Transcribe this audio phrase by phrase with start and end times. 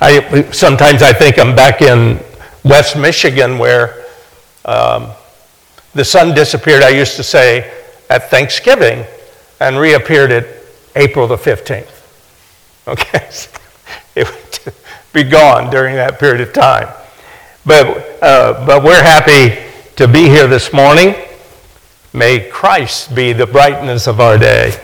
[0.00, 2.18] I, sometimes I think I'm back in
[2.64, 4.06] West Michigan where
[4.64, 5.10] um,
[5.94, 7.70] the sun disappeared, I used to say,
[8.08, 9.04] at Thanksgiving
[9.60, 10.46] and reappeared at
[10.96, 11.86] April the 15th.
[12.88, 13.28] Okay?
[14.16, 14.74] it would
[15.12, 16.88] be gone during that period of time.
[17.64, 19.62] But, uh, but we're happy
[19.96, 21.14] to be here this morning.
[22.12, 24.82] May Christ be the brightness of our day.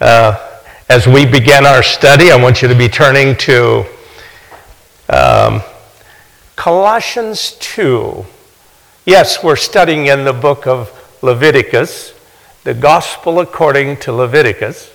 [0.00, 3.84] Uh, as we begin our study, I want you to be turning to
[5.12, 5.62] um,
[6.56, 8.24] Colossians 2.
[9.04, 10.90] Yes, we're studying in the book of
[11.22, 12.14] Leviticus,
[12.64, 14.90] the gospel according to Leviticus.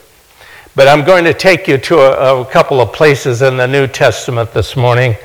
[0.75, 3.85] But I'm going to take you to a, a couple of places in the New
[3.85, 5.15] Testament this morning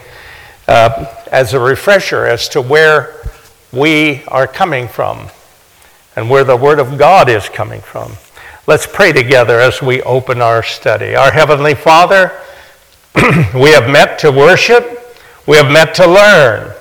[0.68, 3.20] uh, as a refresher as to where
[3.72, 5.28] we are coming from
[6.16, 8.12] and where the Word of God is coming from.
[8.66, 11.14] Let's pray together as we open our study.
[11.16, 12.38] Our Heavenly Father,
[13.54, 15.16] we have met to worship,
[15.46, 16.74] we have met to learn.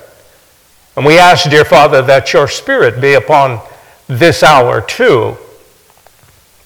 [0.96, 3.60] And we ask, dear Father, that your Spirit be upon
[4.08, 5.36] this hour too.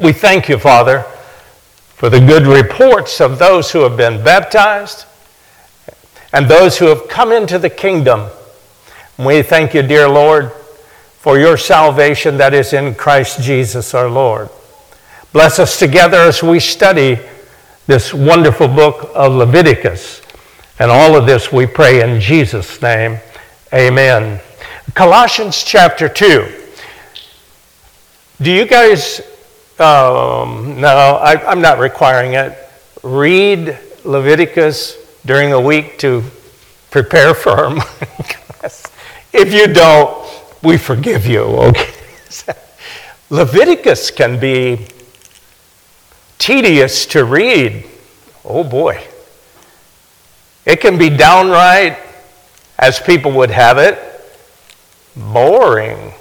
[0.00, 1.04] We thank you, Father
[1.96, 5.06] for the good reports of those who have been baptized
[6.30, 8.28] and those who have come into the kingdom.
[9.16, 10.52] And We thank you, dear Lord,
[11.20, 14.50] for your salvation that is in Christ Jesus our Lord.
[15.32, 17.18] Bless us together as we study
[17.86, 20.22] this wonderful book of Leviticus.
[20.78, 23.18] And all of this we pray in Jesus' name.
[23.72, 24.40] Amen.
[24.94, 26.62] Colossians chapter 2.
[28.42, 29.22] Do you guys
[29.78, 32.56] um, no, I, I'm not requiring it.
[33.02, 36.24] Read Leviticus during the week to
[36.90, 38.90] prepare for our class.
[39.34, 40.26] If you don't,
[40.62, 41.92] we forgive you, okay?
[43.30, 44.86] Leviticus can be
[46.38, 47.84] tedious to read.
[48.44, 49.06] Oh boy.
[50.64, 51.96] It can be downright,
[52.78, 53.98] as people would have it,
[55.16, 56.12] boring.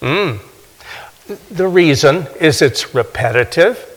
[0.00, 0.40] Mm.
[1.50, 3.90] The reason is it's repetitive.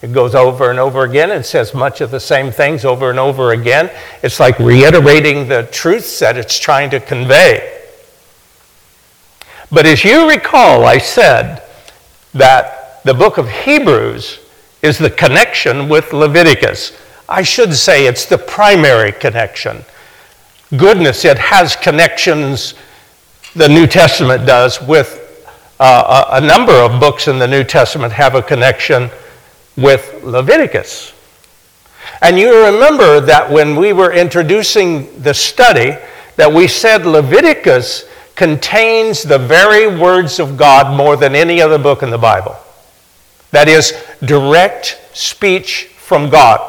[0.00, 3.18] It goes over and over again and says much of the same things over and
[3.18, 3.90] over again.
[4.22, 7.78] It's like reiterating the truths that it's trying to convey.
[9.70, 11.62] But as you recall, I said
[12.32, 14.40] that the book of Hebrews
[14.82, 16.92] is the connection with Leviticus.
[17.28, 19.84] I should say it's the primary connection.
[20.76, 22.74] Goodness, it has connections,
[23.54, 25.16] the New Testament does, with
[25.78, 29.10] uh, a, a number of books in the New Testament have a connection
[29.76, 31.12] with Leviticus.
[32.22, 35.96] And you remember that when we were introducing the study,
[36.36, 42.02] that we said Leviticus contains the very words of God more than any other book
[42.02, 42.56] in the Bible.
[43.50, 43.92] That is,
[44.24, 46.60] direct speech from God.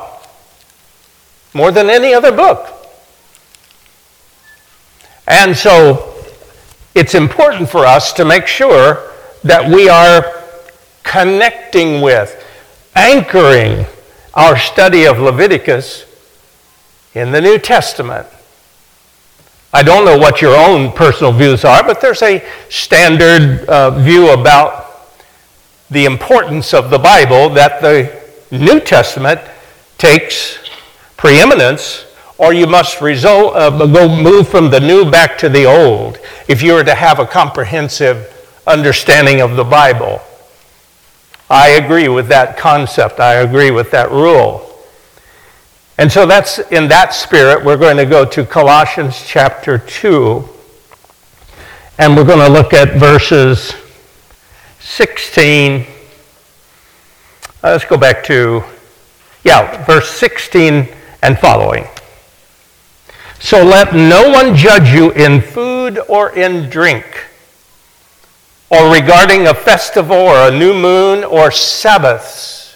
[1.53, 2.67] More than any other book.
[5.27, 6.13] And so
[6.95, 9.11] it's important for us to make sure
[9.43, 10.43] that we are
[11.03, 12.45] connecting with,
[12.95, 13.85] anchoring
[14.33, 16.05] our study of Leviticus
[17.13, 18.27] in the New Testament.
[19.73, 24.31] I don't know what your own personal views are, but there's a standard uh, view
[24.31, 24.80] about
[25.91, 28.17] the importance of the Bible that the
[28.49, 29.41] New Testament
[29.97, 30.57] takes
[31.17, 32.05] preeminence
[32.37, 36.63] or you must result, uh, go move from the new back to the old if
[36.63, 38.25] you were to have a comprehensive
[38.65, 40.21] understanding of the Bible.
[41.49, 43.19] I agree with that concept.
[43.19, 44.67] I agree with that rule.
[45.97, 50.47] And so that's in that spirit, we're going to go to Colossians chapter 2,
[51.99, 53.75] and we're going to look at verses
[54.91, 55.85] 16.
[57.63, 58.61] Uh, let's go back to,
[59.41, 60.85] yeah, verse 16
[61.21, 61.85] and following.
[63.39, 67.05] So let no one judge you in food or in drink,
[68.69, 72.75] or regarding a festival or a new moon or Sabbaths,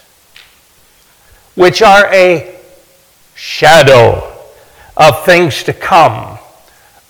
[1.54, 2.58] which are a
[3.34, 4.34] shadow
[4.96, 6.38] of things to come,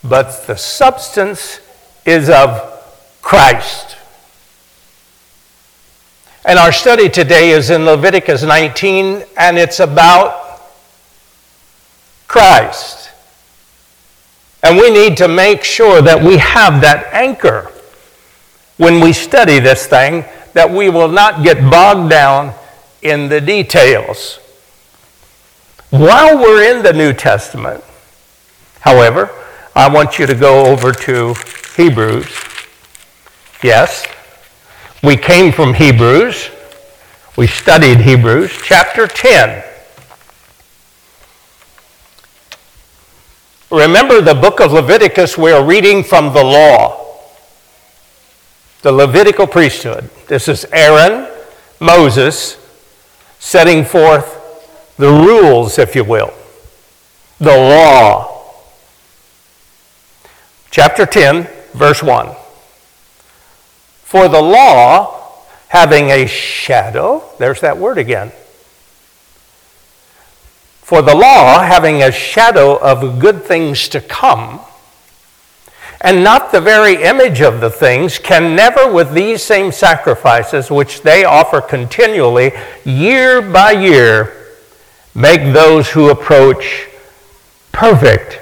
[0.03, 1.61] but the substance
[2.05, 2.83] is of
[3.21, 3.96] Christ.
[6.47, 10.61] And our study today is in Leviticus 19, and it's about
[12.29, 13.09] Christ.
[14.63, 17.69] And we need to make sure that we have that anchor
[18.77, 20.23] when we study this thing,
[20.53, 22.53] that we will not get bogged down
[23.01, 24.39] in the details.
[25.89, 27.83] While we're in the New Testament,
[28.79, 29.29] however,
[29.75, 31.35] I want you to go over to
[31.75, 32.33] Hebrews.
[33.61, 34.07] Yes,
[35.07, 36.49] we came from Hebrews.
[37.37, 39.63] We studied Hebrews chapter 10.
[43.71, 47.21] Remember the book of Leviticus, we're reading from the law,
[48.81, 50.09] the Levitical priesthood.
[50.27, 51.31] This is Aaron,
[51.79, 52.57] Moses,
[53.39, 56.33] setting forth the rules, if you will,
[57.39, 58.43] the law.
[60.69, 62.35] Chapter 10, verse 1.
[64.07, 65.33] For the law,
[65.67, 68.31] having a shadow, there's that word again.
[70.79, 74.61] For the law, having a shadow of good things to come,
[75.99, 81.01] and not the very image of the things, can never, with these same sacrifices, which
[81.01, 82.53] they offer continually,
[82.85, 84.55] year by year,
[85.13, 86.87] make those who approach
[87.73, 88.35] perfect.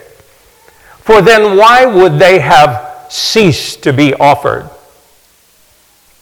[1.00, 4.70] For then, why would they have ceased to be offered?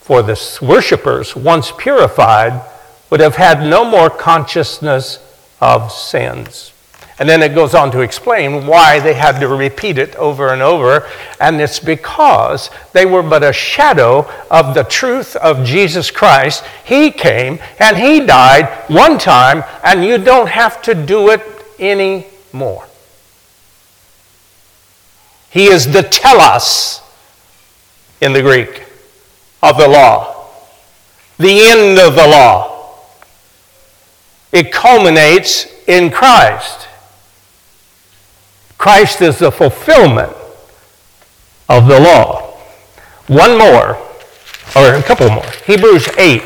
[0.03, 2.61] For the worshippers, once purified,
[3.09, 5.19] would have had no more consciousness
[5.61, 6.73] of sins.
[7.19, 10.61] And then it goes on to explain why they had to repeat it over and
[10.61, 11.07] over.
[11.39, 16.65] And it's because they were but a shadow of the truth of Jesus Christ.
[16.83, 21.41] He came and He died one time, and you don't have to do it
[21.79, 22.85] anymore.
[25.49, 26.99] He is the telos
[28.19, 28.83] in the Greek
[29.63, 30.49] of the law,
[31.39, 32.99] the end of the law.
[34.51, 36.87] It culminates in Christ.
[38.77, 40.33] Christ is the fulfillment
[41.69, 42.51] of the law.
[43.27, 43.97] One more,
[44.75, 45.49] or a couple more.
[45.65, 46.43] Hebrews 8.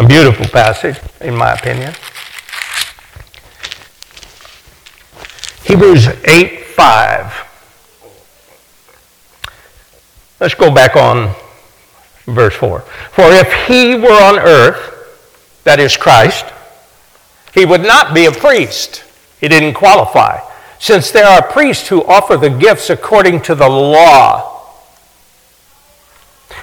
[0.00, 1.94] A beautiful passage, in my opinion.
[5.64, 7.51] Hebrews 8 5.
[10.42, 11.32] Let's go back on
[12.26, 12.80] verse 4.
[12.80, 16.44] For if he were on earth, that is Christ,
[17.54, 19.04] he would not be a priest
[19.40, 20.40] he didn't qualify.
[20.80, 24.66] Since there are priests who offer the gifts according to the law,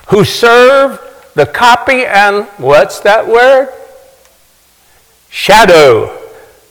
[0.09, 0.99] who serve
[1.35, 3.69] the copy and what's that word?
[5.29, 6.18] Shadow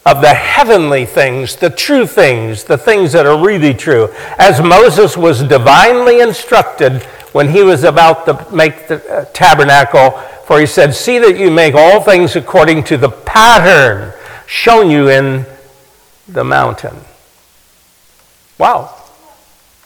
[0.07, 4.09] of the heavenly things, the true things, the things that are really true.
[4.39, 7.03] As Moses was divinely instructed
[7.33, 10.13] when he was about to make the uh, tabernacle,
[10.47, 14.15] for he said, See that you make all things according to the pattern
[14.47, 15.45] shown you in
[16.27, 16.97] the mountain.
[18.57, 18.95] Wow.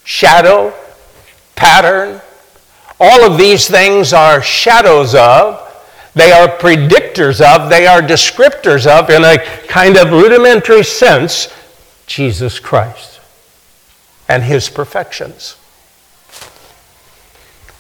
[0.05, 0.73] Shadow,
[1.56, 2.20] pattern,
[3.00, 5.69] all of these things are shadows of,
[6.14, 11.49] they are predictors of, they are descriptors of, in a kind of rudimentary sense,
[12.06, 13.12] Jesus Christ
[14.29, 15.56] and his perfections.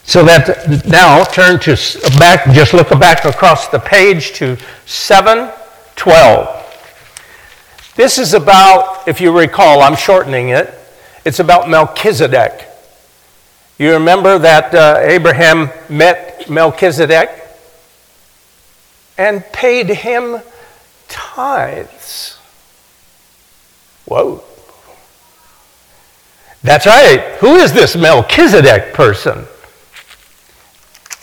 [0.04, 1.76] So that now turn to
[2.18, 6.58] back, just look back across the page to 712.
[7.94, 10.74] This is about, if you recall, I'm shortening it,
[11.24, 12.68] it's about Melchizedek.
[13.78, 17.30] You remember that uh, Abraham met Melchizedek
[19.18, 20.40] and paid him
[21.08, 22.38] tithes.
[24.06, 24.42] Whoa.
[26.62, 27.20] That's right.
[27.40, 29.46] Who is this Melchizedek person?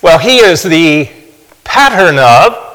[0.01, 1.09] Well, he is the
[1.63, 2.65] pattern of,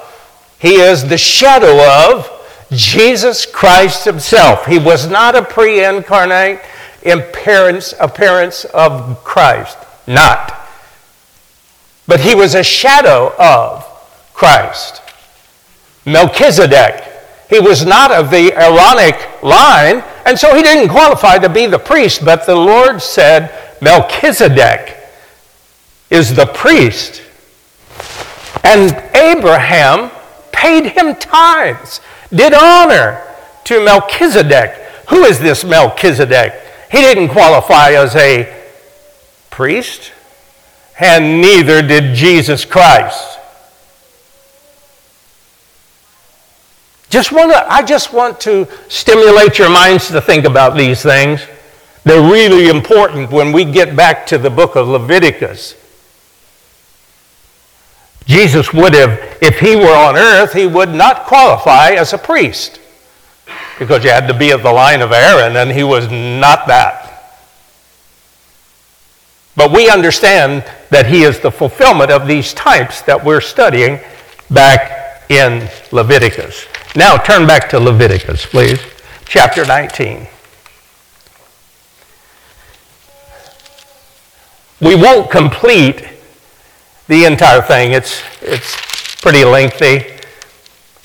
[0.59, 1.79] he is the shadow
[2.09, 2.31] of
[2.71, 4.67] Jesus Christ himself.
[4.67, 6.61] He was not a pre incarnate
[7.05, 9.79] appearance, appearance of Christ.
[10.07, 10.61] Not.
[12.07, 13.85] But he was a shadow of
[14.35, 15.03] Christ.
[16.05, 17.03] Melchizedek.
[17.49, 21.79] He was not of the Aaronic line, and so he didn't qualify to be the
[21.79, 22.25] priest.
[22.25, 24.97] But the Lord said, Melchizedek
[26.11, 27.23] is the priest.
[28.63, 30.11] And Abraham
[30.53, 32.01] paid him tithes
[32.35, 33.23] did honor
[33.65, 34.73] to Melchizedek.
[35.09, 36.55] Who is this Melchizedek?
[36.91, 38.63] He didn't qualify as a
[39.51, 40.13] priest,
[40.99, 43.39] and neither did Jesus Christ.
[47.15, 51.41] Just want to, I just want to stimulate your minds to think about these things.
[52.03, 55.77] They're really important when we get back to the book of Leviticus.
[58.27, 62.81] Jesus would have, if he were on earth, he would not qualify as a priest
[63.79, 67.39] because you had to be of the line of Aaron, and he was not that.
[69.55, 74.01] But we understand that he is the fulfillment of these types that we're studying
[74.51, 76.67] back in Leviticus.
[76.97, 78.81] Now turn back to Leviticus, please,
[79.25, 80.29] chapter 19.
[84.81, 86.09] We won't complete
[87.09, 87.91] the entire thing.
[87.91, 90.05] It's, it's pretty lengthy.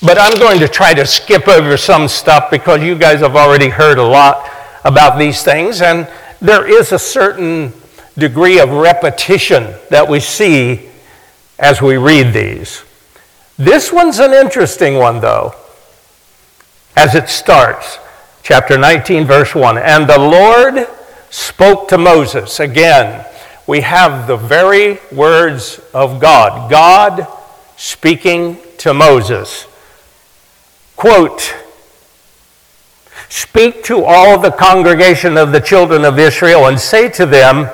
[0.00, 3.68] But I'm going to try to skip over some stuff because you guys have already
[3.68, 4.48] heard a lot
[4.84, 6.08] about these things, and
[6.40, 7.72] there is a certain
[8.16, 10.88] degree of repetition that we see
[11.58, 12.84] as we read these.
[13.56, 15.56] This one's an interesting one, though,
[16.96, 17.98] as it starts.
[18.42, 19.78] Chapter 19, verse 1.
[19.78, 20.86] And the Lord
[21.30, 22.60] spoke to Moses.
[22.60, 23.24] Again,
[23.66, 26.70] we have the very words of God.
[26.70, 27.26] God
[27.76, 29.66] speaking to Moses.
[30.96, 31.54] Quote,
[33.28, 37.68] Speak to all the congregation of the children of Israel and say to them,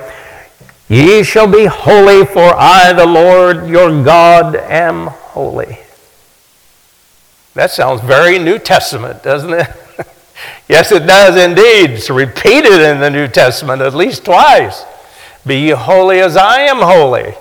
[0.87, 5.79] Ye shall be holy, for I, the Lord your God, am holy.
[7.57, 9.67] That sounds very New Testament, doesn't it?
[10.69, 11.89] yes, it does indeed.
[11.89, 14.85] It's repeated in the New Testament at least twice.
[15.43, 17.33] Be holy as I am holy.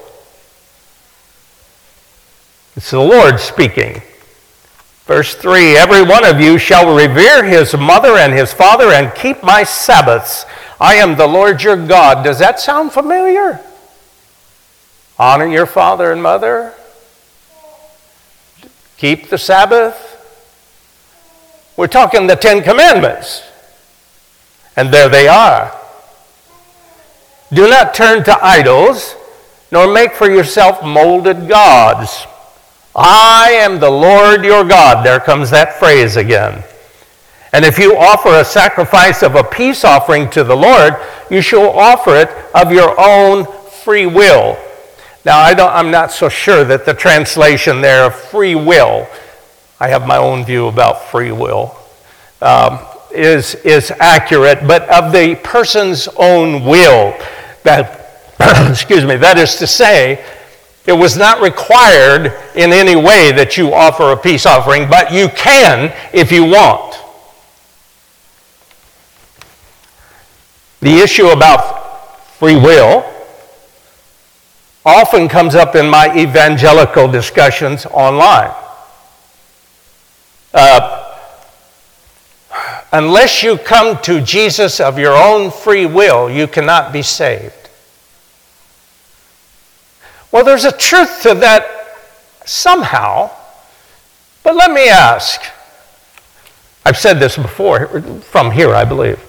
[2.77, 4.01] It's the Lord speaking.
[5.05, 9.43] Verse 3 Every one of you shall revere his mother and his father and keep
[9.43, 10.47] my Sabbaths.
[10.81, 12.25] I am the Lord your God.
[12.25, 13.61] Does that sound familiar?
[15.19, 16.73] Honor your father and mother.
[18.97, 20.06] Keep the Sabbath.
[21.77, 23.43] We're talking the Ten Commandments.
[24.77, 25.77] And there they are.
[27.53, 29.15] Do not turn to idols,
[29.71, 32.27] nor make for yourself molded gods.
[32.95, 35.05] I am the Lord your God.
[35.05, 36.65] There comes that phrase again.
[37.53, 40.95] And if you offer a sacrifice of a peace offering to the Lord,
[41.31, 43.47] you shall offer it of your own
[43.85, 44.59] free will.
[45.25, 49.07] Now, I am not so sure that the translation there of free will,
[49.79, 51.77] I have my own view about free will,
[52.41, 52.79] um,
[53.13, 57.15] is, is accurate, but of the person's own will.
[57.63, 58.31] That,
[58.71, 60.25] excuse me, that is to say,
[60.87, 65.29] it was not required in any way that you offer a peace offering, but you
[65.29, 66.97] can if you want.
[70.81, 73.05] The issue about free will
[74.85, 78.55] often comes up in my evangelical discussions online.
[80.57, 81.21] Uh,
[82.91, 87.53] unless you come to Jesus of your own free will, you cannot be saved.
[90.33, 91.67] Well, there's a truth to that
[92.47, 93.31] somehow,
[94.43, 95.43] but let me ask.
[96.87, 99.21] I've said this before from here, I believe.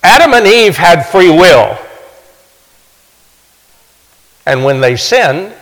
[0.00, 1.76] Adam and Eve had free will.
[4.46, 5.54] And when they sinned,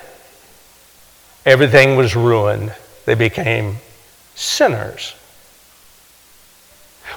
[1.46, 2.74] everything was ruined.
[3.08, 3.78] They became
[4.34, 5.14] sinners.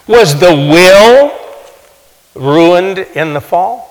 [0.08, 1.38] Was the will
[2.34, 3.90] ruined in the fall?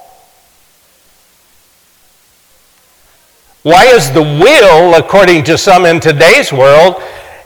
[3.64, 7.02] Why is the will, according to some in today's world,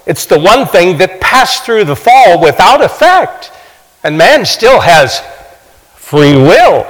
[0.07, 3.51] it's the one thing that passed through the fall without effect?
[4.05, 5.21] And man still has
[5.97, 6.87] free will.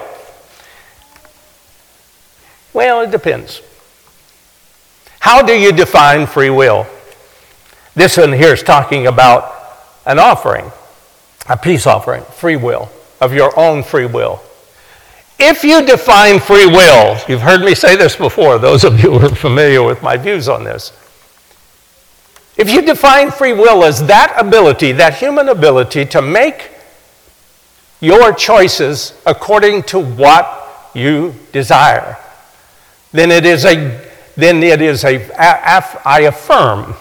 [2.75, 3.63] Well, it depends.
[5.21, 6.87] How do you define free will?
[7.95, 9.55] This one here is talking about
[10.05, 10.71] an offering,
[11.49, 14.43] a peace offering, free will, of your own free will.
[15.39, 19.27] If you define free will, you've heard me say this before, those of you who
[19.27, 20.93] are familiar with my views on this.
[22.57, 26.71] If you define free will as that ability, that human ability to make
[28.01, 32.17] your choices according to what you desire,
[33.13, 36.95] then it is a, then it is a, I affirm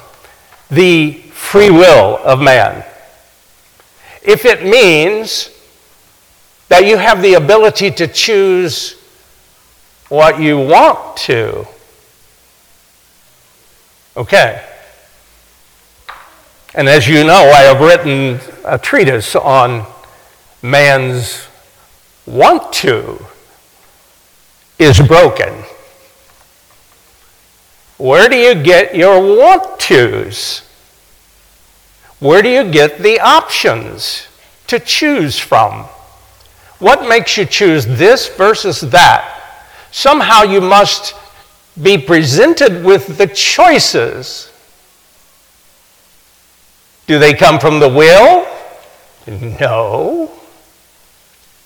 [0.75, 2.85] the free will of man.
[4.21, 5.49] If it means
[6.69, 8.95] that you have the ability to choose
[10.09, 11.67] what you want to.
[14.15, 14.63] Okay.
[16.75, 19.85] And as you know, I have written a treatise on
[20.61, 21.47] man's
[22.25, 23.23] want to
[24.79, 25.53] is broken.
[27.97, 30.62] Where do you get your want tos?
[32.23, 34.29] Where do you get the options
[34.67, 35.83] to choose from?
[36.79, 39.41] What makes you choose this versus that?
[39.91, 41.15] Somehow you must
[41.81, 44.49] be presented with the choices.
[47.07, 48.47] Do they come from the will?
[49.59, 50.31] No.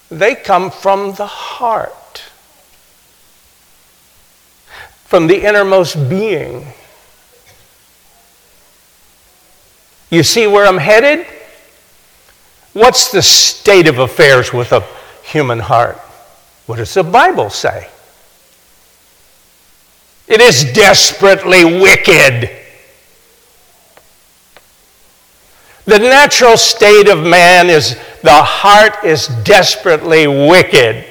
[0.09, 2.23] They come from the heart,
[5.05, 6.73] from the innermost being.
[10.09, 11.25] You see where I'm headed?
[12.73, 14.83] What's the state of affairs with a
[15.27, 15.97] human heart.
[16.67, 17.89] What does the Bible say?
[20.27, 22.49] It is desperately wicked.
[25.85, 31.05] The natural state of man is the heart is desperately wicked.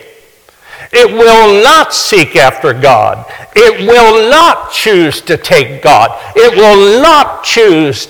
[0.92, 3.26] It will not seek after God.
[3.54, 6.10] It will not choose to take God.
[6.36, 8.06] It will not choose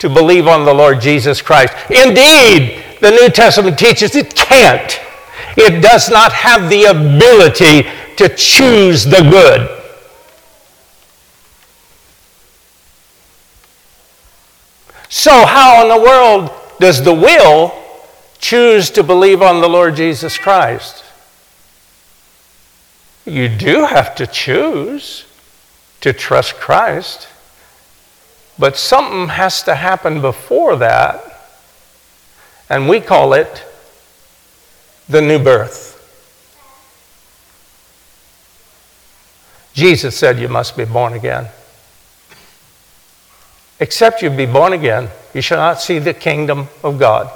[0.00, 1.72] to believe on the Lord Jesus Christ.
[1.88, 5.00] Indeed, the New Testament teaches it can't.
[5.56, 9.76] It does not have the ability to choose the good.
[15.08, 17.74] So, how in the world does the will
[18.38, 21.04] choose to believe on the Lord Jesus Christ?
[23.26, 25.26] You do have to choose
[26.00, 27.28] to trust Christ,
[28.60, 31.24] but something has to happen before that,
[32.68, 33.64] and we call it
[35.08, 35.96] the new birth.
[39.72, 41.48] Jesus said, You must be born again.
[43.80, 47.32] Except you be born again, you shall not see the kingdom of God.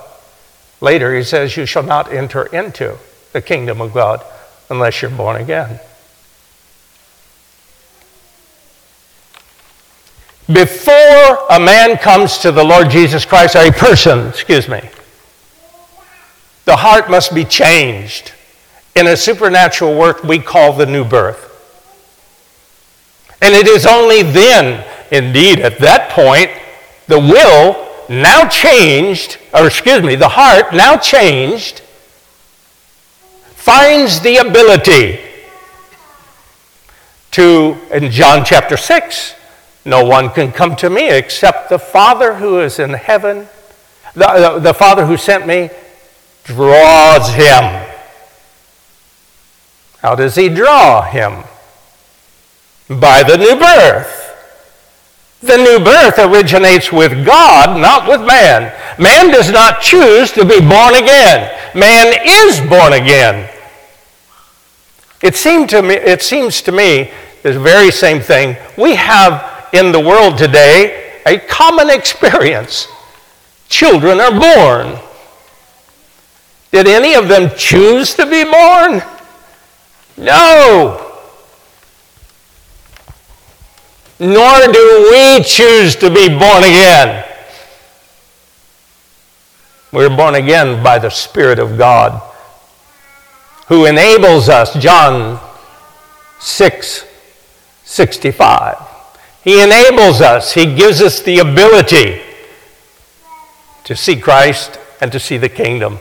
[0.82, 2.98] Later, he says, You shall not enter into
[3.32, 4.22] the kingdom of God
[4.68, 5.80] unless you're born again.
[10.52, 14.88] Before a man comes to the Lord Jesus Christ, or a person, excuse me,
[16.64, 18.32] the heart must be changed
[18.94, 21.50] in a supernatural work we call the new birth.
[23.42, 24.84] And it is only then
[25.14, 26.50] Indeed, at that point,
[27.06, 31.80] the will now changed, or excuse me, the heart now changed,
[33.54, 35.20] finds the ability
[37.30, 39.34] to, in John chapter 6,
[39.84, 43.48] no one can come to me except the Father who is in heaven,
[44.14, 45.70] the, the, the Father who sent me
[46.44, 47.86] draws him.
[49.98, 51.44] How does he draw him?
[52.88, 54.20] By the new birth.
[55.40, 58.72] The new birth originates with God, not with man.
[58.98, 61.58] Man does not choose to be born again.
[61.74, 63.50] Man is born again.
[65.22, 67.10] It, seemed to me, it seems to me
[67.42, 68.56] the very same thing.
[68.78, 72.88] We have in the world today a common experience.
[73.68, 74.98] Children are born.
[76.70, 79.02] Did any of them choose to be born?
[80.16, 81.04] No.
[84.20, 87.24] nor do we choose to be born again.
[89.92, 92.22] We're born again by the Spirit of God
[93.66, 95.40] who enables us, John
[96.40, 97.06] 6
[97.84, 98.93] 65.
[99.44, 102.22] He enables us, He gives us the ability
[103.84, 105.98] to see Christ and to see the kingdom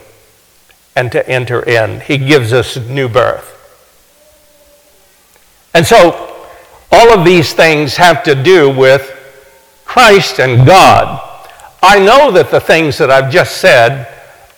[0.96, 2.00] and to enter in.
[2.00, 3.50] He gives us new birth.
[5.74, 6.46] And so
[6.90, 9.10] all of these things have to do with
[9.84, 11.20] Christ and God.
[11.82, 14.08] I know that the things that I've just said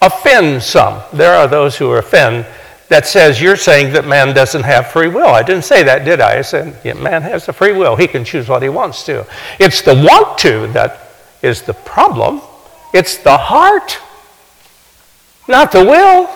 [0.00, 1.02] offend some.
[1.12, 2.46] There are those who offend
[2.88, 5.28] that says you're saying that man doesn't have free will.
[5.28, 6.38] I didn't say that, did I?
[6.38, 7.96] I said yeah, man has a free will.
[7.96, 9.26] He can choose what he wants to.
[9.58, 11.00] It's the want to that
[11.42, 12.40] is the problem.
[12.94, 13.98] It's the heart,
[15.48, 16.30] not the will.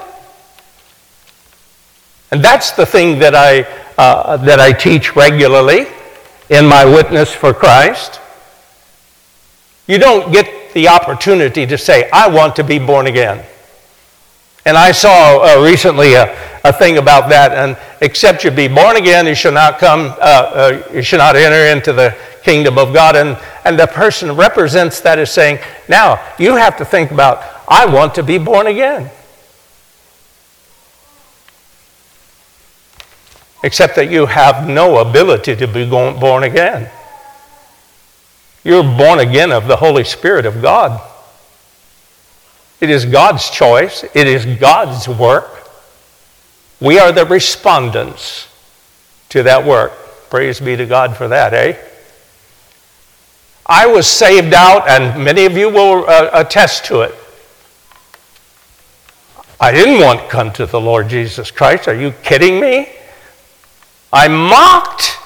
[2.32, 3.62] And that's the thing that I
[3.98, 5.86] uh, that I teach regularly
[6.48, 8.20] in my witness for Christ.
[9.86, 13.44] You don't get the opportunity to say, I want to be born again.
[14.64, 18.96] And I saw uh, recently a, a, thing about that, and except you be born
[18.96, 22.92] again, you shall not come, uh, uh, you shall not enter into the kingdom of
[22.92, 23.16] God.
[23.16, 27.86] And, and the person represents that as saying, now you have to think about, I
[27.86, 29.10] want to be born again.
[33.62, 36.90] except that you have no ability to be born again.
[38.64, 41.00] You're born again of the Holy Spirit of God.
[42.80, 45.68] It is God's choice, it is God's work.
[46.80, 48.48] We are the respondents
[49.28, 49.92] to that work.
[50.30, 51.76] Praise be to God for that, eh?
[53.66, 57.14] I was saved out, and many of you will uh, attest to it.
[59.60, 61.86] I didn't want to come to the Lord Jesus Christ.
[61.86, 62.88] Are you kidding me?
[64.12, 65.18] I mocked.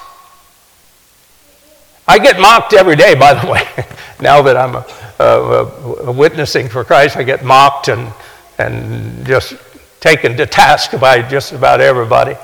[2.07, 3.67] I get mocked every day, by the way.
[4.21, 4.85] now that I'm a,
[5.19, 8.13] a, a witnessing for Christ, I get mocked and,
[8.57, 9.55] and just
[9.99, 12.35] taken to task by just about everybody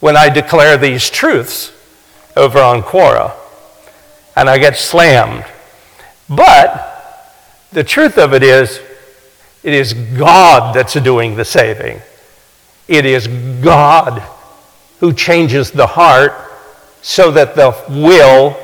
[0.00, 1.72] when I declare these truths
[2.36, 3.32] over on Quora.
[4.34, 5.44] And I get slammed.
[6.28, 6.88] But
[7.70, 8.80] the truth of it is,
[9.62, 12.00] it is God that's doing the saving.
[12.88, 13.28] It is
[13.62, 14.22] God
[14.98, 16.32] who changes the heart
[17.00, 18.56] so that the will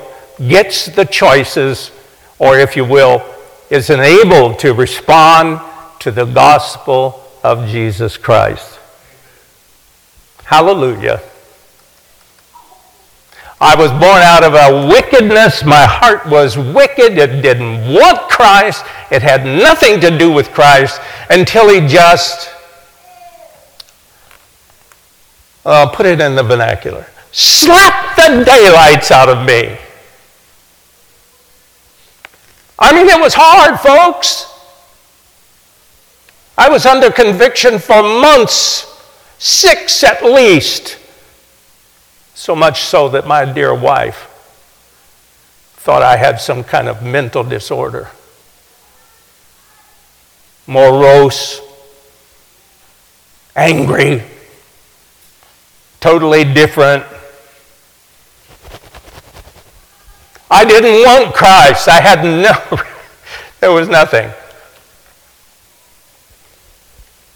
[0.47, 1.91] gets the choices,
[2.37, 3.23] or if you will,
[3.69, 5.61] is enabled to respond
[5.99, 8.79] to the gospel of Jesus Christ.
[10.45, 11.21] Hallelujah.
[13.61, 15.65] I was born out of a wickedness.
[15.65, 17.17] My heart was wicked.
[17.17, 18.85] It didn't want Christ.
[19.11, 22.49] It had nothing to do with Christ until He just
[25.65, 29.77] uh, put it in the vernacular slapped the daylights out of me.
[32.81, 34.45] I mean, it was hard, folks.
[36.57, 38.85] I was under conviction for months,
[39.37, 40.97] six at least.
[42.33, 44.27] So much so that my dear wife
[45.75, 48.09] thought I had some kind of mental disorder.
[50.67, 51.61] Morose,
[53.55, 54.23] angry,
[55.99, 57.03] totally different.
[60.49, 61.87] I didn't want Christ.
[61.87, 62.83] I had no,
[63.59, 64.31] there was nothing.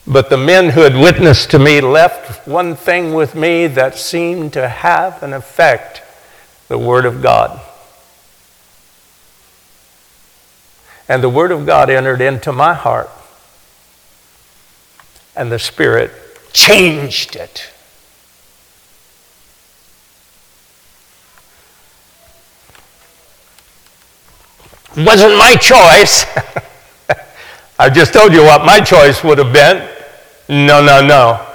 [0.06, 4.54] But the men who had witnessed to me left one thing with me that seemed
[4.54, 6.02] to have an effect
[6.68, 7.62] the Word of God.
[11.08, 13.10] And the Word of God entered into my heart,
[15.36, 16.12] and the Spirit
[16.52, 17.73] changed it.
[24.98, 26.26] Wasn't my choice.
[27.80, 29.88] I just told you what my choice would have been.
[30.48, 31.46] No, no, no.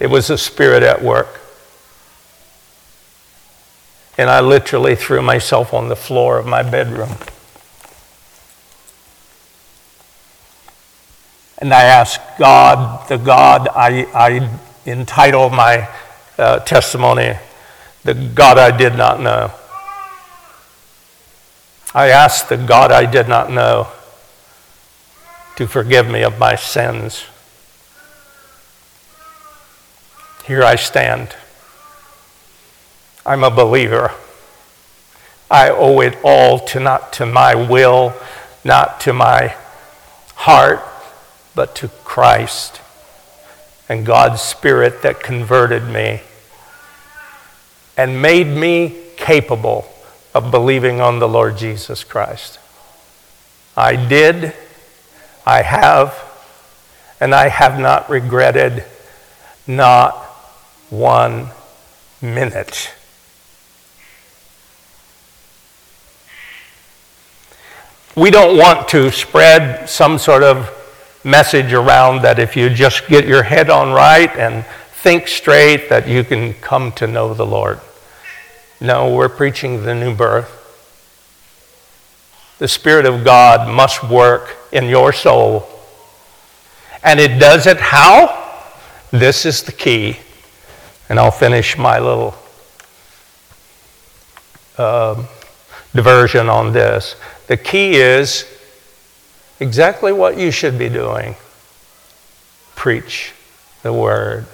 [0.00, 1.40] It was the Spirit at work.
[4.18, 7.16] And I literally threw myself on the floor of my bedroom.
[11.58, 15.88] And I asked God, the God I, I entitle my
[16.36, 17.36] uh, testimony,
[18.02, 19.52] the God I did not know.
[21.94, 23.88] I asked the God I did not know
[25.56, 27.26] to forgive me of my sins.
[30.46, 31.36] Here I stand.
[33.26, 34.12] I'm a believer.
[35.50, 38.14] I owe it all to not to my will,
[38.64, 39.54] not to my
[40.34, 40.82] heart,
[41.54, 42.80] but to Christ
[43.86, 46.22] and God's Spirit that converted me
[47.98, 49.91] and made me capable
[50.34, 52.58] of believing on the Lord Jesus Christ.
[53.76, 54.54] I did,
[55.46, 56.14] I have,
[57.20, 58.84] and I have not regretted
[59.66, 60.14] not
[60.90, 61.48] one
[62.20, 62.92] minute.
[68.14, 70.70] We don't want to spread some sort of
[71.24, 74.64] message around that if you just get your head on right and
[75.02, 77.80] think straight that you can come to know the Lord.
[78.82, 80.58] No, we're preaching the new birth.
[82.58, 85.68] The Spirit of God must work in your soul.
[87.04, 88.60] And it does it how?
[89.12, 90.16] This is the key.
[91.08, 92.34] And I'll finish my little
[94.76, 95.24] uh,
[95.94, 97.14] diversion on this.
[97.46, 98.46] The key is
[99.60, 101.36] exactly what you should be doing
[102.74, 103.32] preach
[103.84, 104.44] the word.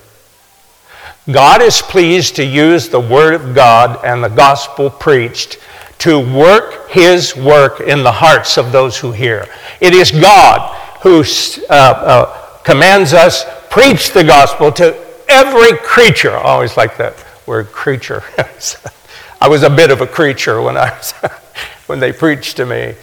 [1.31, 5.59] God is pleased to use the Word of God and the gospel preached
[5.99, 9.47] to work His work in the hearts of those who hear.
[9.79, 11.23] It is God who
[11.69, 14.97] uh, uh, commands us preach the gospel to
[15.29, 16.35] every creature.
[16.35, 18.23] I always like that word creature.
[19.41, 21.13] I was a bit of a creature when I was,
[21.89, 22.95] when they preached to me.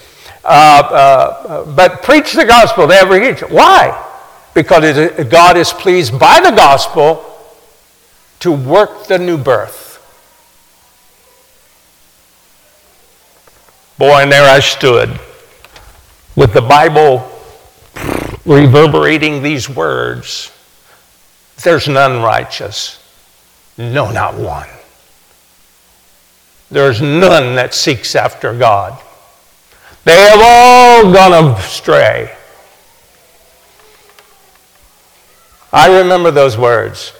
[0.43, 3.47] Uh, uh, but preach the gospel to every creature.
[3.47, 4.03] Why?
[4.55, 7.34] Because God is pleased by the gospel
[8.39, 9.93] to work the new birth.
[13.97, 15.19] Boy, and there I stood
[16.35, 17.31] with the Bible
[18.45, 20.51] reverberating these words
[21.63, 23.01] There's none righteous,
[23.77, 24.67] no, not one.
[26.69, 29.01] There's none that seeks after God.
[30.03, 32.35] They have all gone astray.
[35.71, 37.13] I remember those words.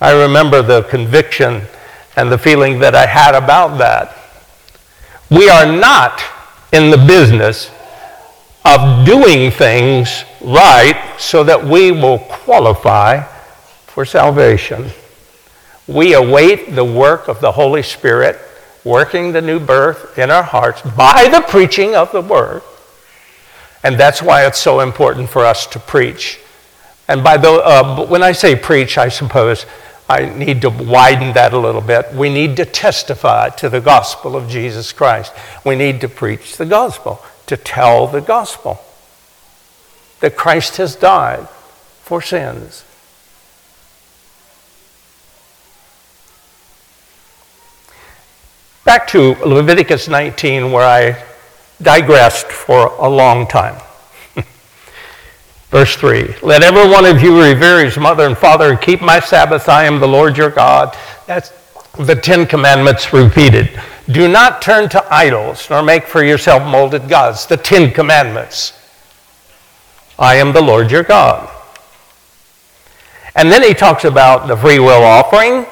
[0.00, 1.62] I remember the conviction
[2.16, 4.16] and the feeling that I had about that.
[5.30, 6.22] We are not
[6.72, 7.70] in the business
[8.64, 13.22] of doing things right so that we will qualify
[13.86, 14.90] for salvation.
[15.86, 18.38] We await the work of the Holy Spirit
[18.84, 22.62] working the new birth in our hearts by the preaching of the Word.
[23.82, 26.40] And that's why it's so important for us to preach.
[27.08, 29.66] And by the, uh, when I say preach, I suppose
[30.08, 32.12] I need to widen that a little bit.
[32.12, 35.32] We need to testify to the gospel of Jesus Christ.
[35.64, 38.80] We need to preach the gospel, to tell the gospel
[40.20, 41.48] that Christ has died
[42.02, 42.84] for sins.
[48.84, 51.24] Back to Leviticus 19, where I
[51.82, 53.80] digressed for a long time.
[55.70, 59.20] Verse 3 Let every one of you revere his mother and father and keep my
[59.20, 59.68] Sabbath.
[59.68, 60.96] I am the Lord your God.
[61.26, 61.52] That's
[61.98, 63.80] the Ten Commandments repeated.
[64.10, 67.46] Do not turn to idols, nor make for yourself molded gods.
[67.46, 68.78] The Ten Commandments.
[70.18, 71.50] I am the Lord your God.
[73.34, 75.66] And then he talks about the free will offering.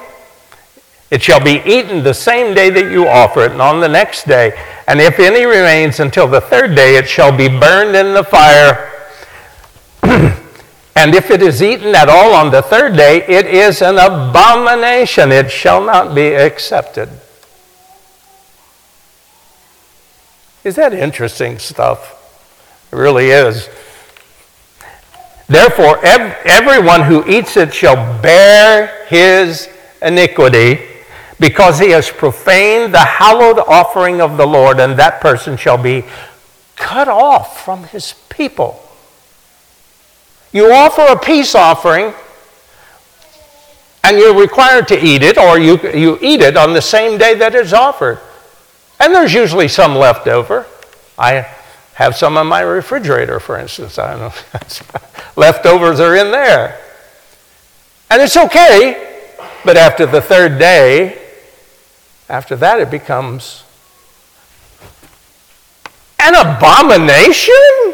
[1.09, 4.27] It shall be eaten the same day that you offer it, and on the next
[4.27, 4.53] day.
[4.87, 8.91] And if any remains until the third day, it shall be burned in the fire.
[10.95, 15.31] and if it is eaten at all on the third day, it is an abomination.
[15.31, 17.09] It shall not be accepted.
[20.63, 22.11] Is that interesting stuff?
[22.91, 23.69] It really is.
[25.47, 29.69] Therefore, ev- everyone who eats it shall bear his
[30.01, 30.79] iniquity,
[31.39, 36.03] because he has profaned the hallowed offering of the Lord, and that person shall be
[36.75, 38.81] cut off from his people.
[40.55, 42.13] You offer a peace offering,
[44.05, 47.35] and you're required to eat it, or you, you eat it on the same day
[47.35, 48.21] that it's offered.
[48.97, 50.65] And there's usually some left over.
[51.17, 51.45] I
[51.95, 53.99] have some in my refrigerator, for instance.
[53.99, 54.33] I don't know.
[55.35, 56.79] Leftovers are in there.
[58.09, 61.21] And it's okay, but after the third day,
[62.29, 63.65] after that, it becomes
[66.17, 67.84] an abomination?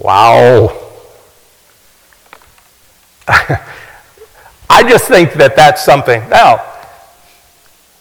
[0.00, 0.76] Wow.
[4.70, 6.26] I just think that that's something.
[6.28, 6.64] Now,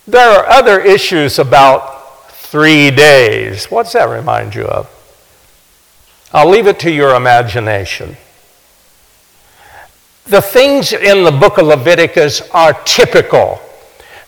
[0.07, 3.65] there are other issues about three days.
[3.69, 4.89] What's that remind you of?
[6.31, 8.15] I'll leave it to your imagination.
[10.25, 13.59] The things in the book of Leviticus are typical,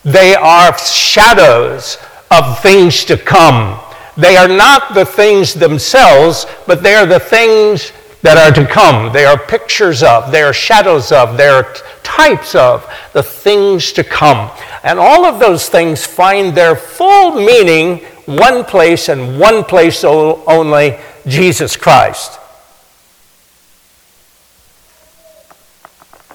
[0.04, 1.96] they are shadows
[2.30, 3.81] of things to come.
[4.16, 9.12] They are not the things themselves, but they are the things that are to come.
[9.12, 14.04] They are pictures of, they are shadows of, they are types of the things to
[14.04, 14.50] come.
[14.84, 20.98] And all of those things find their full meaning one place and one place only
[21.26, 22.38] Jesus Christ.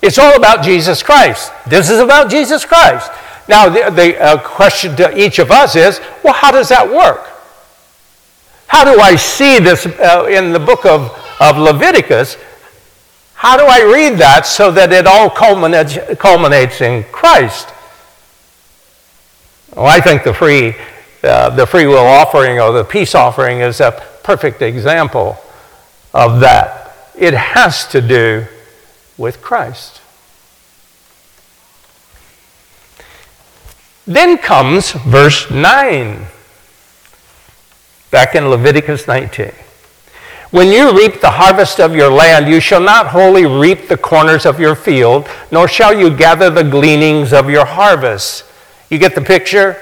[0.01, 1.51] It's all about Jesus Christ.
[1.67, 3.11] This is about Jesus Christ.
[3.49, 7.36] Now, the, the uh, question to each of us is well, how does that work?
[8.67, 12.37] How do I see this uh, in the book of, of Leviticus?
[13.33, 17.69] How do I read that so that it all culminates, culminates in Christ?
[19.75, 20.75] Well, I think the free,
[21.23, 23.91] uh, the free will offering or the peace offering is a
[24.23, 25.37] perfect example
[26.13, 26.95] of that.
[27.15, 28.45] It has to do
[29.17, 30.01] with Christ.
[34.07, 36.25] Then comes verse 9,
[38.11, 39.51] back in Leviticus 19.
[40.51, 44.45] When you reap the harvest of your land, you shall not wholly reap the corners
[44.45, 48.45] of your field, nor shall you gather the gleanings of your harvest.
[48.89, 49.73] You get the picture?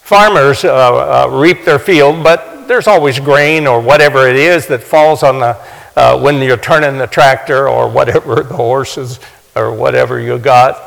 [0.00, 4.82] Farmers uh, uh, reap their field, but there's always grain or whatever it is that
[4.82, 5.58] falls on the,
[5.96, 9.20] uh, when you're turning the tractor or whatever, the horses
[9.54, 10.80] or whatever you got.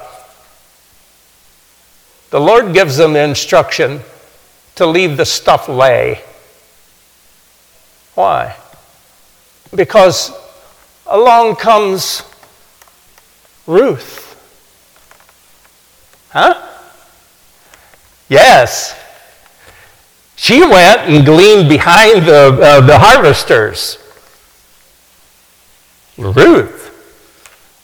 [2.31, 4.01] The Lord gives them the instruction
[4.75, 6.21] to leave the stuff lay.
[8.13, 8.55] Why?
[9.73, 10.31] Because
[11.05, 12.23] along comes
[13.67, 14.21] Ruth.
[16.29, 16.61] Huh?
[18.29, 18.99] Yes.
[20.35, 23.97] She went and gleaned behind the, uh, the harvesters.
[26.17, 26.91] Ruth,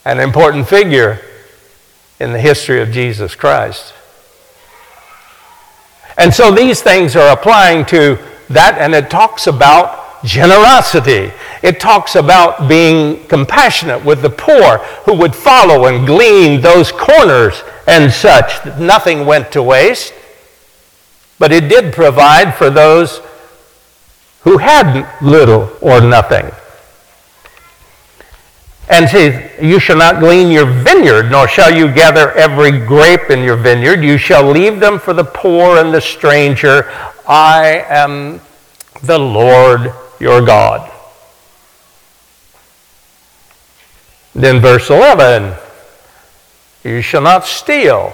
[0.06, 1.19] an important figure
[2.19, 3.93] in the history of Jesus Christ.
[6.17, 8.17] And so these things are applying to
[8.50, 11.32] that, and it talks about generosity.
[11.63, 17.63] It talks about being compassionate with the poor who would follow and glean those corners
[17.88, 18.63] and such.
[18.63, 20.13] That nothing went to waste
[21.41, 23.19] but it did provide for those
[24.41, 26.45] who had little or nothing.
[28.91, 33.39] And says, You shall not glean your vineyard, nor shall you gather every grape in
[33.39, 34.04] your vineyard.
[34.04, 36.91] You shall leave them for the poor and the stranger.
[37.25, 38.41] I am
[39.01, 40.91] the Lord your God.
[44.36, 45.56] Then, verse 11
[46.84, 48.13] You shall not steal.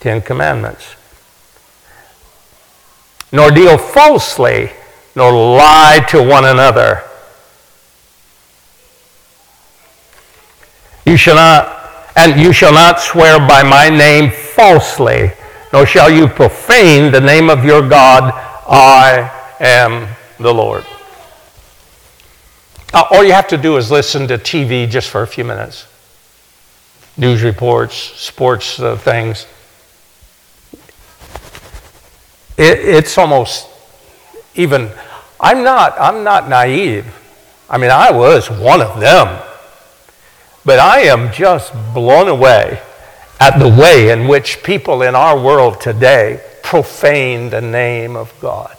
[0.00, 0.96] Ten Commandments.
[3.30, 4.70] Nor deal falsely,
[5.14, 7.04] nor lie to one another.
[11.04, 15.32] You shall not, and you shall not swear by my name falsely,
[15.72, 18.32] nor shall you profane the name of your God.
[18.66, 20.84] I am the Lord.
[22.94, 25.88] Uh, all you have to do is listen to TV just for a few minutes
[27.16, 29.46] news reports, sports uh, things.
[32.56, 33.68] It, it's almost
[34.54, 34.90] even,
[35.40, 37.06] I'm not, I'm not naive.
[37.68, 39.42] I mean, I was one of them.
[40.64, 42.80] But I am just blown away
[43.38, 48.74] at the way in which people in our world today profane the name of God.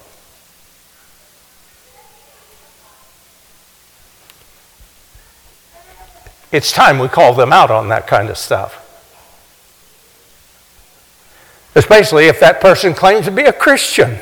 [6.52, 8.82] It's time we call them out on that kind of stuff.
[11.76, 14.17] Especially if that person claims to be a Christian.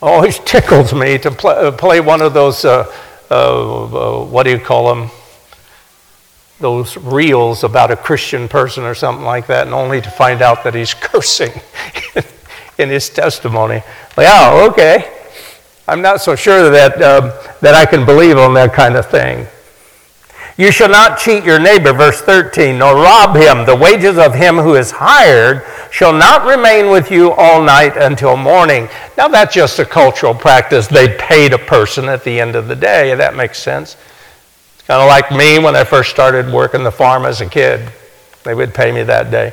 [0.00, 2.90] Always tickles me to play, uh, play one of those, uh,
[3.30, 5.10] uh, uh, what do you call them?
[6.62, 10.62] Those reels about a Christian person or something like that, and only to find out
[10.64, 11.52] that he's cursing
[12.78, 13.82] in his testimony.
[14.16, 15.12] Like, oh, okay.
[15.88, 19.46] I'm not so sure that, um, that I can believe on that kind of thing.
[20.56, 23.66] You shall not cheat your neighbor, verse 13, nor rob him.
[23.66, 28.36] The wages of him who is hired shall not remain with you all night until
[28.36, 28.88] morning.
[29.16, 30.86] Now, that's just a cultural practice.
[30.86, 33.14] They paid a person at the end of the day.
[33.14, 33.96] That makes sense.
[34.86, 37.92] Kind of like me when I first started working the farm as a kid.
[38.44, 39.52] They would pay me that day.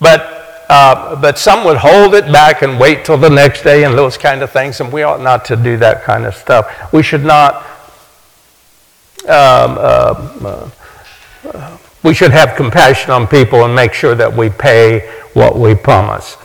[0.00, 3.96] But, uh, but some would hold it back and wait till the next day and
[3.96, 6.92] those kind of things, and we ought not to do that kind of stuff.
[6.92, 7.64] We should not
[9.24, 10.70] um, uh,
[11.44, 15.74] uh, we should have compassion on people and make sure that we pay what we
[15.74, 16.36] promise.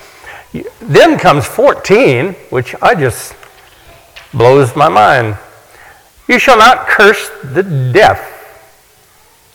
[0.79, 3.35] Then comes 14, which I just
[4.33, 5.37] blows my mind.
[6.29, 8.21] You shall not curse the deaf,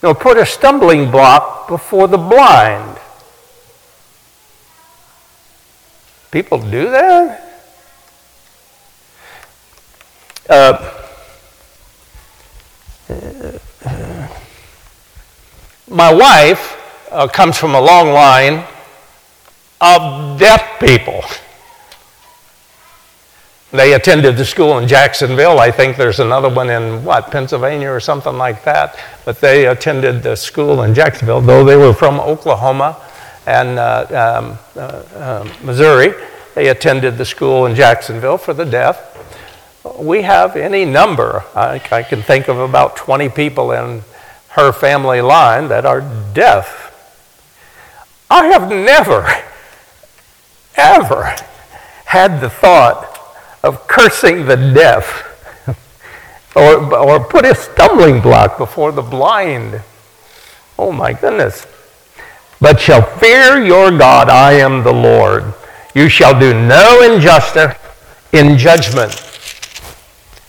[0.03, 2.99] nor put a stumbling block before the blind.
[6.31, 7.41] People do that?
[10.49, 10.91] Uh,
[15.87, 16.77] my wife
[17.09, 18.65] uh, comes from a long line
[19.79, 21.23] of deaf people.
[23.75, 25.59] They attended the school in Jacksonville.
[25.59, 28.99] I think there's another one in what, Pennsylvania or something like that.
[29.25, 33.01] But they attended the school in Jacksonville, though they were from Oklahoma
[33.45, 34.79] and uh, um, uh,
[35.15, 36.13] uh Missouri.
[36.55, 39.15] They attended the school in Jacksonville for the deaf
[39.99, 41.43] we have any number.
[41.55, 44.01] I, I, can think of about 20 people in
[44.49, 46.01] her family line that are
[46.33, 46.91] deaf.
[48.29, 49.27] I have never,
[50.75, 51.35] ever
[52.05, 53.14] had the thought
[53.65, 55.31] of cursing the deaf
[56.55, 59.81] or, or put a stumbling block before the blind.
[60.79, 61.67] Oh my goodness.
[62.61, 65.53] But shall fear your God, I am the Lord.
[65.93, 67.75] You shall do no injustice
[68.31, 69.25] in judgment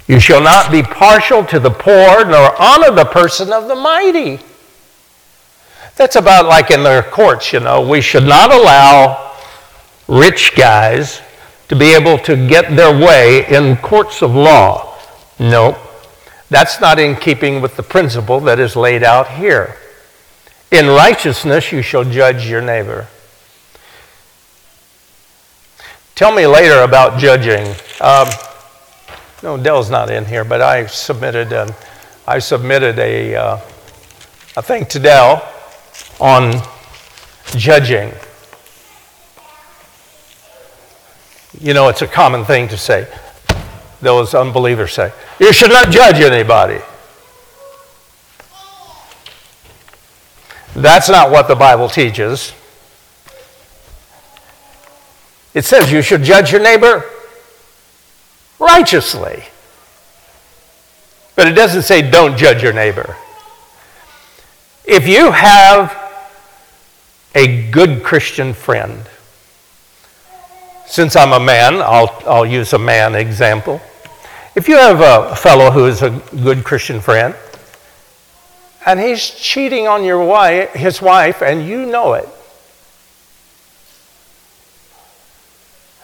[0.07, 4.39] you shall not be partial to the poor, nor honor the person of the mighty.
[5.97, 7.87] That's about like in the courts, you know.
[7.87, 9.37] We should not allow
[10.07, 11.21] rich guys
[11.69, 14.97] to be able to get their way in courts of law.
[15.39, 15.77] No,
[16.49, 19.77] that's not in keeping with the principle that is laid out here.
[20.71, 23.09] In righteousness, you shall judge your neighbor.
[26.15, 27.75] Tell me later about judging.
[28.01, 28.29] Um,
[29.43, 31.75] no, Dell's not in here, but I submitted a,
[32.27, 33.61] I submitted a, uh,
[34.57, 35.47] a thing to Dell
[36.19, 36.55] on
[37.51, 38.13] judging.
[41.61, 43.09] You know, it's a common thing to say.
[44.03, 46.81] Those unbelievers say, you should not judge anybody.
[50.75, 52.53] That's not what the Bible teaches.
[55.55, 57.03] It says you should judge your neighbor
[58.59, 59.45] righteously.
[61.35, 63.17] But it doesn't say don't judge your neighbor.
[64.85, 65.97] If you have
[67.35, 69.03] a good Christian friend,
[70.87, 73.81] since I'm a man, I'll, I'll use a man example.
[74.55, 76.11] If you have a fellow who is a
[76.43, 77.35] good Christian friend,
[78.87, 82.29] and he's cheating on your wife, his wife, and you know it,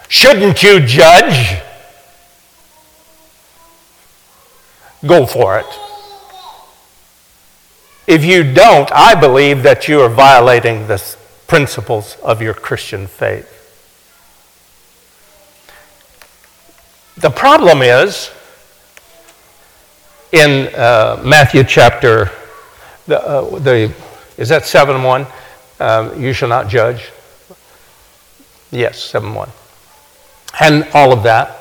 [0.09, 1.63] shouldn't you judge?
[5.07, 5.67] Go for it.
[8.07, 11.03] If you don't, I believe that you are violating the
[11.47, 13.62] principles of your Christian faith.
[17.19, 18.31] The problem is
[20.33, 22.31] in uh, Matthew chapter,
[23.07, 23.95] the, uh, the,
[24.39, 25.27] is that 7 1?
[25.81, 27.11] Um, you shall not judge.
[28.71, 29.51] Yes, 7 1.
[30.61, 31.59] And all of that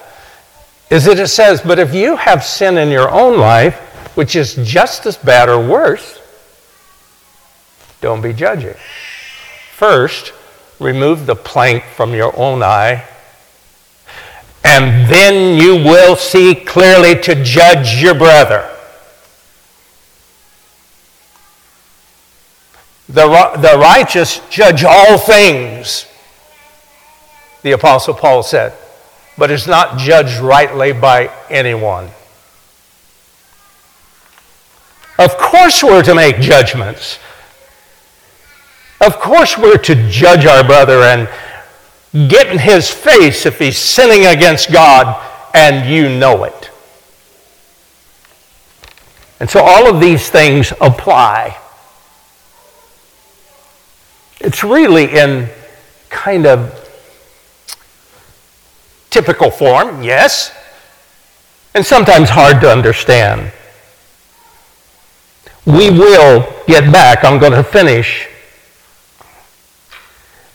[0.90, 3.78] is that it says, But if you have sin in your own life,
[4.16, 6.20] which is just as bad or worse,
[8.00, 8.76] don't be judging.
[9.74, 10.34] First,
[10.80, 13.08] remove the plank from your own eye,
[14.64, 18.70] and then you will see clearly to judge your brother.
[23.10, 26.06] The, the righteous judge all things,
[27.62, 28.74] the Apostle Paul said,
[29.38, 32.10] but is not judged rightly by anyone.
[35.18, 37.20] Of course, we're to make judgments.
[39.02, 41.28] Of course, we're to judge our brother and
[42.14, 46.70] get in his face if he's sinning against God and you know it.
[49.40, 51.58] And so all of these things apply.
[54.40, 55.50] It's really in
[56.10, 56.78] kind of
[59.10, 60.54] typical form, yes,
[61.74, 63.52] and sometimes hard to understand.
[65.66, 67.24] We will get back.
[67.24, 68.28] I'm going to finish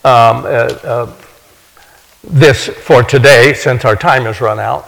[0.04, 1.12] um, uh, uh,
[2.26, 4.86] this for today since our time has run out.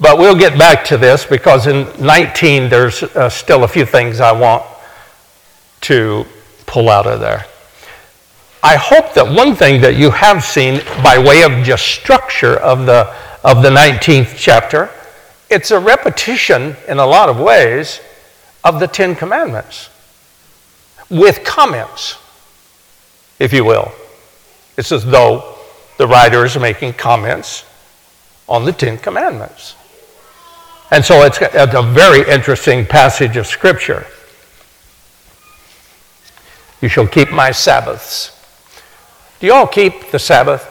[0.00, 4.20] But we'll get back to this because in 19 there's uh, still a few things
[4.20, 4.64] I want
[5.82, 6.24] to
[6.66, 7.46] pull out of there.
[8.62, 12.86] I hope that one thing that you have seen by way of just structure of
[12.86, 13.14] the,
[13.44, 14.90] of the 19th chapter,
[15.48, 18.00] it's a repetition in a lot of ways
[18.64, 19.90] of the Ten Commandments
[21.08, 22.18] with comments
[23.38, 23.92] if you will.
[24.76, 25.57] It's as though
[25.98, 27.64] the writer is making comments
[28.48, 29.74] on the Ten Commandments.
[30.90, 34.06] And so it's, it's a very interesting passage of Scripture.
[36.80, 38.34] You shall keep my Sabbaths.
[39.40, 40.66] Do you all keep the Sabbath?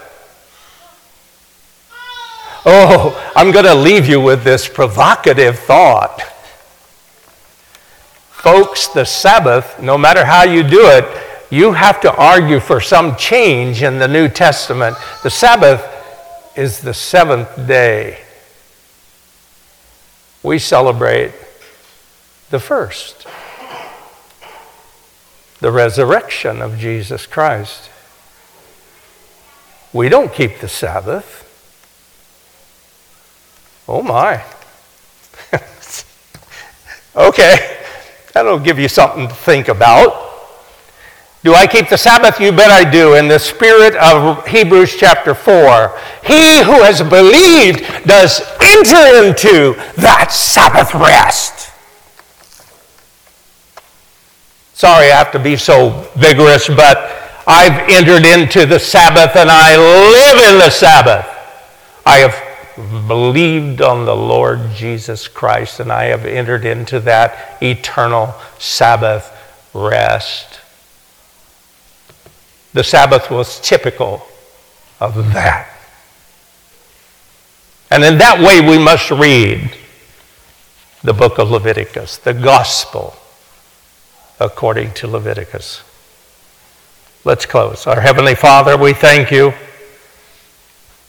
[2.66, 6.22] Oh, I'm going to leave you with this provocative thought.
[8.32, 13.16] Folks, the Sabbath, no matter how you do it, you have to argue for some
[13.16, 14.98] change in the New Testament.
[15.24, 15.82] The Sabbath
[16.58, 18.20] is the seventh day.
[20.44, 21.32] We celebrate
[22.50, 23.28] the first,
[25.60, 27.90] the resurrection of Jesus Christ.
[29.94, 31.44] We don't keep the Sabbath.
[33.88, 34.44] Oh my.
[37.16, 37.78] okay,
[38.34, 40.27] that'll give you something to think about.
[41.48, 42.42] Do I keep the Sabbath?
[42.42, 43.14] You bet I do.
[43.14, 50.34] In the spirit of Hebrews chapter 4, he who has believed does enter into that
[50.34, 51.72] Sabbath rest.
[54.74, 57.14] Sorry I have to be so vigorous, but
[57.48, 61.26] I've entered into the Sabbath and I live in the Sabbath.
[62.06, 68.36] I have believed on the Lord Jesus Christ and I have entered into that eternal
[68.60, 69.32] Sabbath
[69.74, 70.60] rest.
[72.78, 74.22] The Sabbath was typical
[75.00, 75.68] of that.
[77.90, 79.76] And in that way, we must read
[81.02, 83.16] the book of Leviticus, the gospel
[84.40, 85.82] according to Leviticus.
[87.26, 87.88] Let's close.
[87.88, 89.54] Our Heavenly Father, we thank you.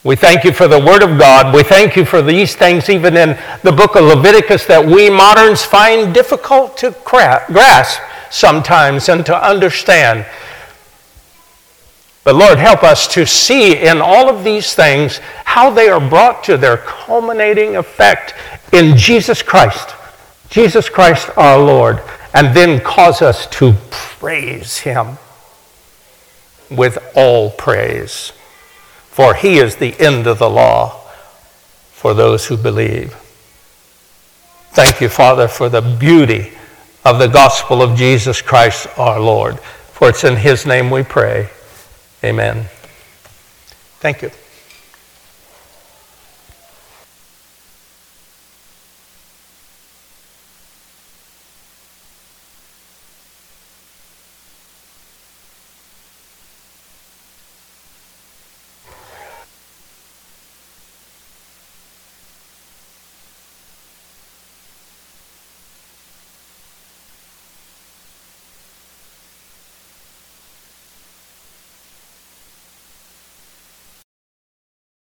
[0.05, 1.55] We thank you for the Word of God.
[1.55, 5.63] We thank you for these things, even in the book of Leviticus, that we moderns
[5.63, 8.01] find difficult to grasp
[8.31, 10.25] sometimes and to understand.
[12.25, 16.45] But Lord, help us to see in all of these things how they are brought
[16.45, 18.35] to their culminating effect
[18.73, 19.95] in Jesus Christ,
[20.51, 22.03] Jesus Christ our Lord,
[22.35, 25.17] and then cause us to praise Him
[26.71, 28.33] with all praise.
[29.11, 31.01] For He is the end of the law
[31.93, 33.15] for those who believe.
[34.73, 36.53] Thank you, Father, for the beauty
[37.05, 39.59] of the gospel of Jesus Christ our Lord.
[39.61, 41.49] For it's in His name we pray.
[42.25, 42.65] Amen.
[44.01, 44.31] Thank you.